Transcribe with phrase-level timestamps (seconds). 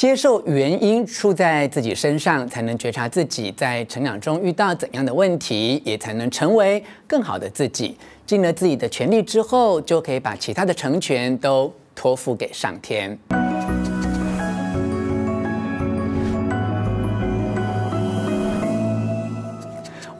[0.00, 7.94] 接受原因出在自己身上，才能觉察自己在成长中遇到怎样的问题，也才能成为更好的自己。
[8.24, 13.18] 尽了自己的全力之后，就可以把其他的成全都托付给上天。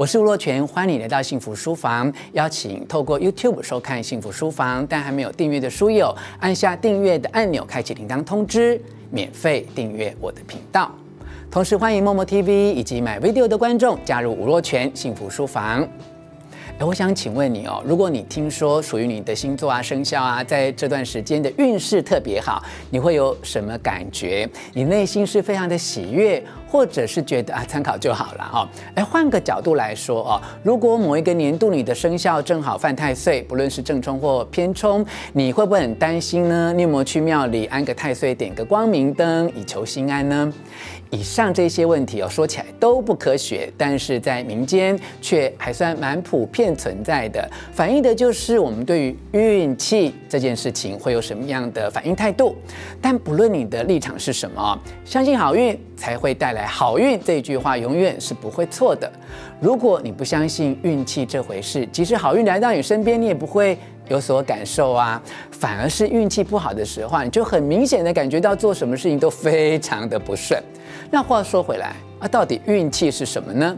[0.00, 2.10] 我是吴若权，欢迎你来到幸福书房。
[2.32, 8.80] 邀请透过 YouTube 收看幸福书房，但还没有订阅的书友，按下订阅的按钮，开启铃铛通知，
[9.10, 10.90] 免费订阅我的频道。
[11.50, 15.86] 同时欢迎 Momo TV 以及 MyVideo 的观众加入吴若权幸福书房。
[16.78, 24.48] 哎，我想请问你哦，如果你听说属于你的星座啊、生肖啊，在这段时间的运势特别好，你会有什么感觉？
[24.72, 28.68] 你内心是非常的喜悦，或者是觉得啊，参考就好了哈。
[28.94, 36.72] 哎，换个角度来说哦，如果某一个年度你的生肖正好犯太岁，不论是正冲或偏冲，你会不会很担心呢？
[36.72, 40.52] 你有没有去庙里安个太岁，点个光明灯，以求心安呢？
[41.10, 52.54] 以上这些问题哦，说起来都不科学，但是在民间却还算蛮普遍存在的，反映的就是我们对于运气这件事情会有什么样的反应态度。
[53.02, 59.10] 但不论你的立场是什么，相信好运才会带来好运这句话永远是不会错的。
[59.60, 65.20] 如果你不相信运气这回事，即使好运来到你身边，你也不会有所感受啊。
[65.50, 70.62] 反而是运气不好的时候，你就很明显的感觉到做什么事情都非常的不顺。
[71.10, 73.76] 那话说回来啊，到底运气是什么呢？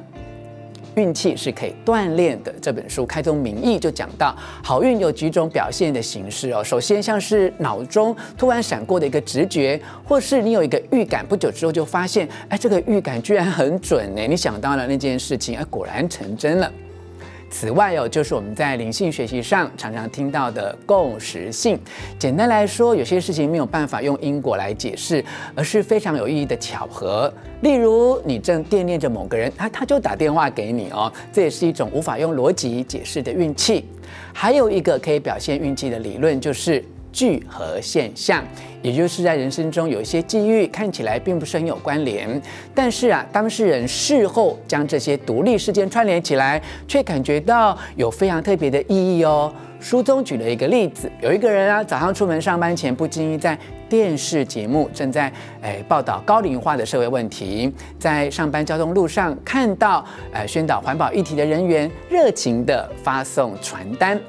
[0.94, 2.52] 运气是可以锻炼的。
[2.60, 6.62] 这本书开宗明义就讲到，好运有几种表现的形式哦。
[6.62, 14.22] 首先像是脑中突然闪过的一个直觉，或是你有一个预感，不久之后就发现，哎，这个预感居然很准呢。
[14.28, 16.70] 你想到了那件事情，哎，果然成真了。
[17.52, 21.78] 此外哦，就是我们在灵性学习上常常听到的共识性。
[22.18, 25.22] 简单来说，有些事情没有办法用因果来解释，
[25.54, 27.32] 而是非常有意义的巧合。
[27.60, 33.84] 例如，你正惦念着某个人，他他就打电话给你哦，这也是一种无法用逻辑解释的运气。
[34.32, 36.82] 还有一个可以表现运气的理论，就是。
[37.12, 38.42] 聚合现象，
[38.80, 42.40] 也就是在人生中有一些际遇看起来并不是很有关联，
[42.74, 49.52] 但是啊，当事人事后将这些独立事件串联起来，却感觉到有非常特别的意义哦。
[49.78, 53.58] 书中举了一个例子，有一个人啊，早上出门上班前，不经意在
[53.88, 55.30] 电视节目正在
[55.60, 57.68] 诶报道高龄化的社会问题，
[57.98, 64.20] 在上班交通路上看到呃宣导环保议题的人员热情地发送传单。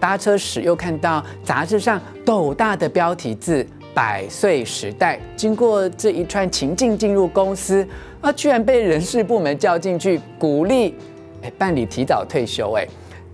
[0.00, 7.86] 搭车时又看到杂志上斗大的标题字“百岁时代”，经过这一串情境进入公司，
[8.20, 10.94] 啊，居然被人事部门叫进去鼓励，
[11.42, 12.86] 哎，办理提早退休，哎，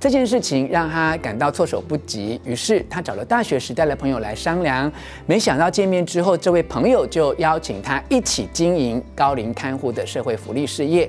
[0.03, 4.91] 这件事情让他感到措手不及，于是他找了大学时代的朋友来商量，
[5.27, 11.09] 没想到见面之后，这位朋友就邀请他一起经营高龄看护的社会福利事业。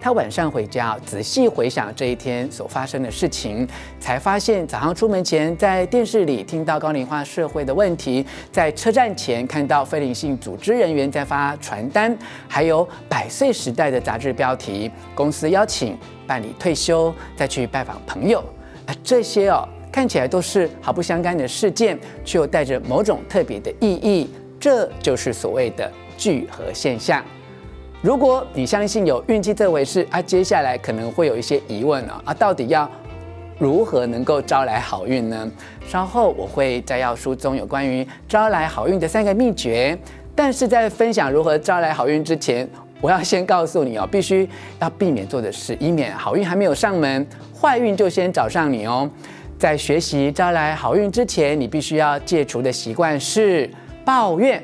[0.00, 3.68] 他晚上回家，仔细回想这一天所发生的事情，
[4.00, 12.16] 才发现早上出门前在电视里听到高龄化社会的问题，在车站前看到非灵性组织人员在发传单，
[12.48, 15.94] 还有百岁时代的杂志标题，公司邀请
[16.30, 18.38] 办理退休，再去拜访朋友，
[18.86, 24.30] 啊，这些哦看起来都是毫不相干的事件，却又带着某种特别的意义，
[24.60, 27.20] 这就是所谓的聚合现象。
[28.00, 32.88] 如果你相信有运气这回事啊，接下来可能会有一些疑问啊，啊，到底要
[33.58, 35.50] 如何能够招来好运呢？
[35.84, 39.98] 稍后我会摘要书中有关于招来好运的三个秘诀，
[40.36, 42.70] 但是在分享如何招来好运之前，
[43.00, 47.26] 我要先告诉你哦，必须要避免做的事，以免好运还没有上门，
[47.58, 49.10] 坏运就先找上你哦。
[49.58, 53.70] 在学习招来好运之前，你必须要戒除的习惯是
[54.04, 54.62] 抱怨。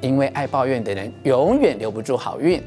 [0.00, 2.62] 因为爱抱怨的人永远留不住好运，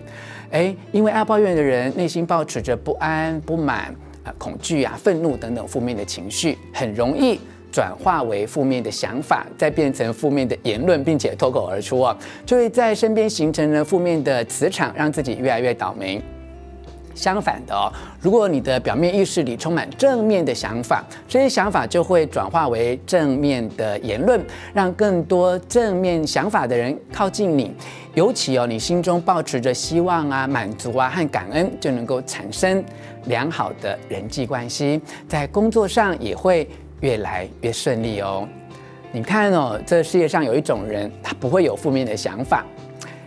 [0.50, 3.96] 诶，因为爱抱怨的人内心抱持着不安、不满、
[4.26, 7.40] 啊恐惧啊、愤怒等等负面的情绪，很容易
[7.72, 16.22] 转化为负面的想法，再变成负面的言论，并且脱口而出啊，就会在身边形成了负面的磁场，让自己越来越倒霉。
[17.13, 17.92] 相反的哦，
[18.22, 24.42] 如果你的表面意识里充满正面的想法，这些想法就会转化为正面的言论，
[24.74, 27.75] 让更多正面想法的人靠近你。
[28.16, 32.81] 尤其哦，你心中抱持着希望啊、满足啊和感恩，就能够产生
[33.25, 36.68] 良好的人际关系，在工作上也会
[37.01, 38.48] 越来越顺利哦。
[39.12, 42.65] 你看哦，这世界上有一种人，他不会有负面的想法。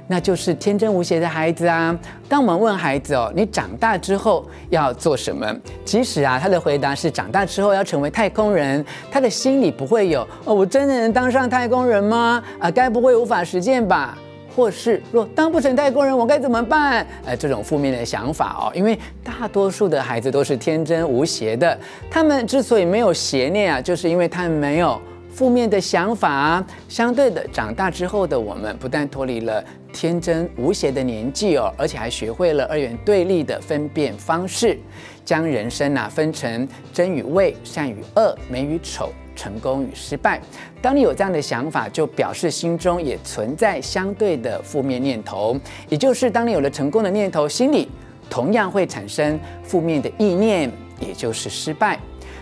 [0.06, 1.98] 那就是天真无邪的孩子啊！
[2.28, 5.50] 当我们问孩子哦，你长大之后要做什么？
[5.82, 12.42] 即使啊，他的回答是长大之后要成为太空人，他的心里不会有哦，我真的能当上太空人吗？
[12.58, 14.18] 啊，该不会无法实践吧？
[14.54, 17.06] 或是若当不成代工人，我该怎么办？
[17.24, 21.78] 呃，这种负面的想法哦，因为大多数的孩子都是天真无邪的，
[22.10, 25.00] 他们之所以没有邪念啊，就是因为他们没有。
[25.34, 34.78] 负面的想法，相对的，长大之后的我们，不但脱离了天真无邪的年纪哦，而且还学会了二元对立的分辨方式，
[35.24, 40.40] 将人生呐、分成真与伪、善与恶、美与丑、成功与失败。
[40.80, 45.56] 当你有这样的想法，就表示心中也存在相对的负面念头，
[45.88, 47.88] 也就是当你有了成功的念头，心里
[48.28, 50.70] 同样会产生负面的意念，
[51.00, 51.98] 也就是失败。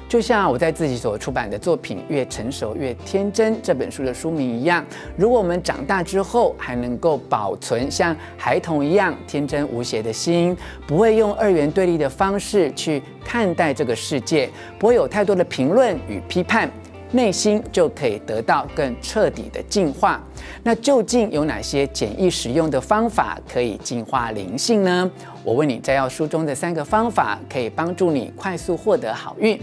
[0.09, 4.85] 就像我在自己所出版的作品《越成熟越天真》这本书的书名一样，
[5.17, 10.55] 如果我们长大之后还能够保存像孩童一样天真无邪的心，
[10.87, 16.71] 不会用二元对立的方式去看待这个世界，不会有太多的评论与批判，
[17.13, 20.21] 内心就可以得到更彻底的净化。
[20.63, 25.11] 那究竟有哪些简易实用的方法可以净化灵性呢？
[25.45, 29.61] 我为你摘要书中的三个方法，可以帮助你快速获得好运。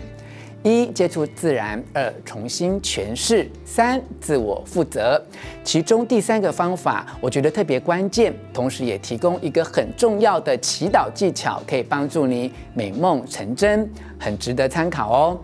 [0.61, 5.21] 一、接触自然；二、重新诠释；三、自我负责。
[5.63, 15.39] 其中第三个方法，我觉得特别关键，同时也提供一个很重要的祈祷技巧，可以帮助你美梦成真，很值得参考哦。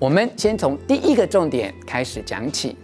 [0.00, 2.76] 我们先从第一个重点开始讲起：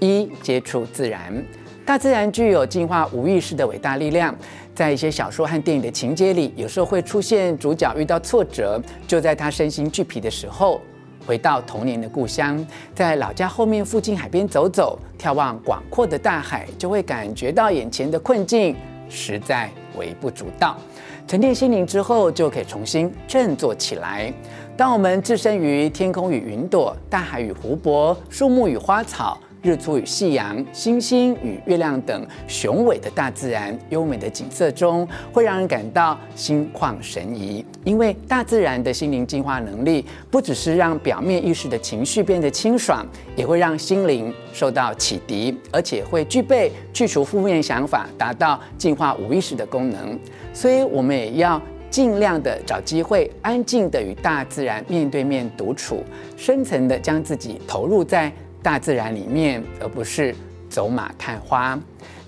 [0.00, 1.44] 一、接触自然。
[1.84, 4.34] 大自然具有净化无意识的伟大力量，
[4.74, 10.80] 在一些小说和电影的情节里，有时候会出现主角遇到挫折，就在他身心俱疲的时候。
[11.26, 18.74] 回到童年的故乡，在老家后面附近海边走走，眺望广阔的大海，就会感觉到眼前的困境
[19.10, 20.78] 实在微不足道。
[21.26, 24.32] 沉淀心灵之后，就可以重新振作起来。
[24.78, 29.36] 当我们置身于天空与云朵、大海与湖泊、树木与花草。
[29.60, 37.66] 日出与夕阳、星星与月亮等雄伟的大自然优美的景色中，会让人感到心旷神怡。
[37.82, 43.04] 因为大自然的心灵净化能力，不只是让表面意识的情绪变得清爽，
[43.34, 50.16] 也会让心灵受到启迪，而且会具备去除负面想法、达到净化无意识的功能。
[50.54, 51.60] 所以，我们也要
[51.90, 56.04] 尽量的找机会，安静的与大自然面对面独处，
[56.36, 58.32] 深层的将自己投入在。
[58.60, 60.34] 大自然里面，而不是
[60.68, 61.78] 走马看花。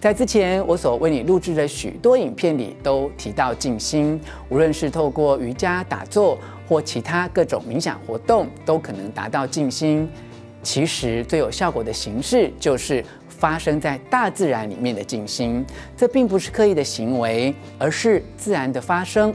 [0.01, 4.19] 在之前我所为你录制的许多影片里，都提到静心。
[4.49, 10.09] 无论是透过瑜伽打坐或其他各种冥想活动，都可能达到静心。
[10.63, 15.67] 其实最有效果的形式，就是发生在大自然里面的静心。
[15.97, 19.35] 这并不是刻意的行为，而是自然的发生。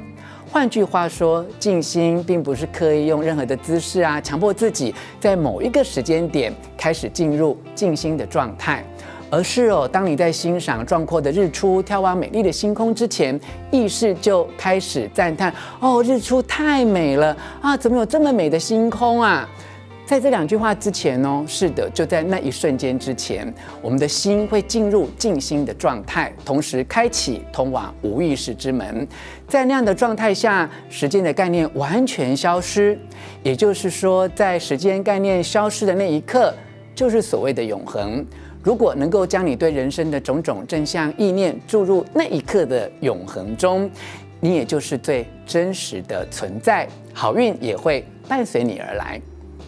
[0.51, 8.85] 换句话说，静心并不是刻意用任何的姿势啊，强迫自己在某一个时间点开始进入静心的状态，
[9.29, 13.37] 而是哦，当你在欣赏壮阔的日出、眺望美丽的星空之前，
[13.69, 17.75] 意识就开始赞叹：哦，日出太美了啊！
[17.75, 19.49] 怎么有这么美的星空啊？
[20.05, 29.07] 在这两句话之前哦，是的，就在那一瞬间之前，我们的心会进入静心的状态，同时开启通往无意识之门。
[29.47, 32.97] 在那样的状态下，时间的概念完全消失。
[33.41, 36.53] 也就是说，在时间概念消失的那一刻，
[36.93, 38.23] 就是所谓的永恒。
[38.61, 43.89] 如果能够将你对人生的种种正向意念注入那一刻的永恒中，
[44.39, 49.19] 你也就是最真实的存在，好运也会伴随你而来。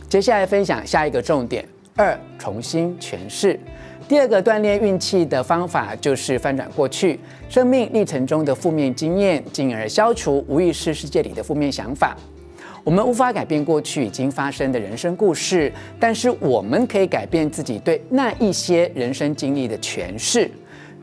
[0.09, 3.59] 接下来分享下一个重点：二、重新诠释。
[4.07, 12.15] 第二个锻炼运气的方法就是翻转过去生命历程中的负面经验，进而消除无意识世界里的负面想法。
[12.85, 20.49] 我们无法改变过去已经发生的人生故事，但是我们可以改变自己对那一些人生经历的诠释。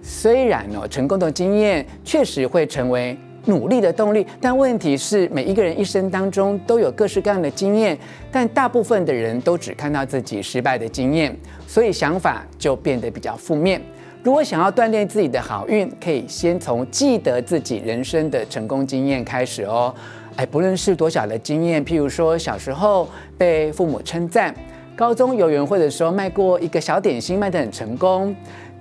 [0.02, 3.14] 虽然呢，成功的经验确实会成为
[3.46, 7.98] 努力的动力，但问题是，每一个人一生当中都有各式各样的经验，
[8.32, 11.36] 但大部分的人都只看到自己失败的经验，
[11.66, 13.80] 所以想法就变得比较负面。
[14.22, 19.94] 如果想要锻炼自己的好运，可以先从记得自己人生的成功经验开始哦。
[20.36, 24.54] 哎，不论是多小的经验，譬如说小时候被父母称赞，
[24.96, 28.34] 高中游园会的时候卖过一个小点心，卖得很成功。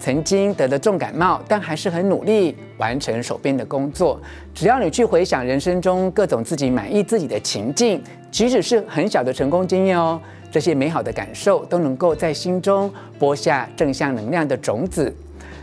[0.04, 4.20] 曾经得了重感冒，但还是很努力完成手边的工作。
[4.54, 10.20] 只要你去回想人生中各种自己满意自己的情境，即使是很小的成功经验哦，
[10.52, 15.16] 这些美好的感受都能够在心中播下正向能量的种子。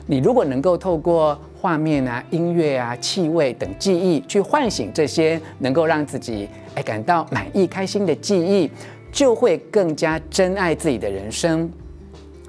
[0.07, 8.71] 你如果能够透过画面啊、音乐啊、气味等记忆去唤醒这些能够让自己哎感到满意、开心的记忆，
[9.13, 11.71] 就会更加珍爱自己的人生。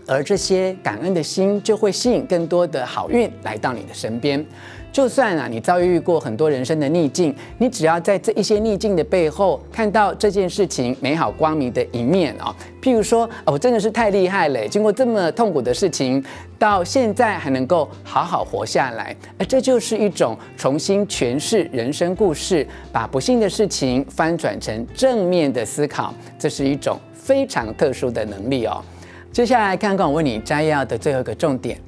[0.07, 4.45] 而这些感恩的心就会吸引更多的好运来到你的身边。
[4.91, 12.53] 就算啊，你遭遇过很多人生的逆境，你只要在这一些逆境的背后看到这件事情美好光明的一面哦。
[12.81, 16.21] 譬如说，我真的是太厉害了，经过这么痛苦的事情，
[16.59, 28.83] 到现在还能够好好活下来，而这就是一种重新诠释人生故事，把不幸的事情翻转成正面的思考，这是一种非常特殊的能力哦。
[29.33, 31.79] 接下来看看我为你摘要的最后一个重点：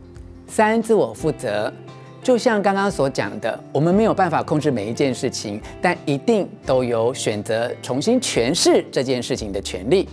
[0.48, 1.72] 三、自我负责。
[2.24, 10.08] 就像刚刚所讲的，我们没有办法控制每一件事情，但一定都有选择重新诠释这件事情的权利。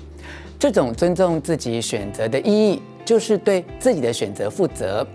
[0.58, 5.06] 这种尊重自己选择的意义，就是对自己的选择负责。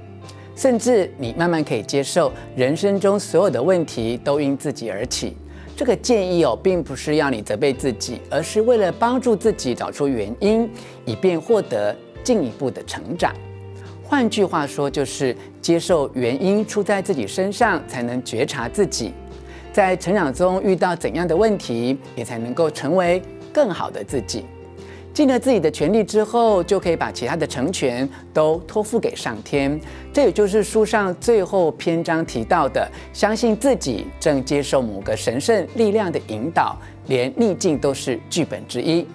[0.55, 5.35] 甚至你慢慢可以接受，人生中所有的问题都因自己而起。
[5.75, 10.69] 这个建议哦，并不是要你责备自己，而是为了帮助自己找出原因，
[11.03, 11.93] 以便获得
[12.25, 13.33] 进一步的成长。
[14.03, 19.13] 换句话说，就是接受原因出在自己身上，才能觉察自己
[19.71, 23.21] 在成长中遇到怎样的问题，也才能够成为
[23.53, 24.43] 更好的自己。
[25.11, 29.79] 尽了自己的全力之后，就可以把其他的成全都托付给上天。
[30.11, 36.77] 这也就是书上最后篇章提到的：相信自己正接受某个神圣力量的引导，
[37.07, 39.07] 连逆境都是剧本之一。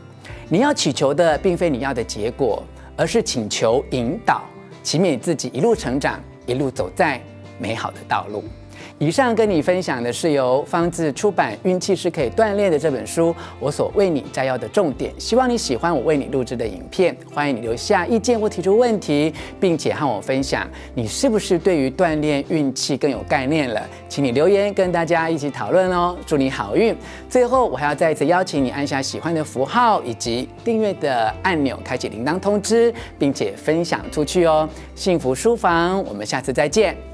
[0.49, 2.63] 你要祈求的，并非你要的结果，
[3.01, 4.43] 而是请求引导。
[4.83, 7.19] 祈美自己一路成长，一路走在
[7.59, 8.45] 美好的道路。
[9.01, 15.11] 以上跟你分享的是由方智出版《运气是可以锻炼的》这本书，我所为你摘要的重点。
[15.19, 23.81] 希望你喜欢我为你录制的影片，欢迎你留下意见或提出问题，并且和我分享你是不是对于锻炼运气更有概念了？
[24.07, 26.15] 请你留言跟大家一起讨论哦。
[26.27, 26.95] 祝你好运！
[27.27, 34.69] 最后，我还要再一次邀请你按下喜欢的符号以及订阅的按钮，开启铃铛通知，并且分享出去哦。
[34.95, 37.10] 幸福书房，我们下次再见。